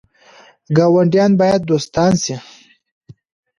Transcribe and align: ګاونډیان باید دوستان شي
ګاونډیان 0.77 1.31
باید 1.39 1.61
دوستان 1.69 2.11
شي 2.23 2.35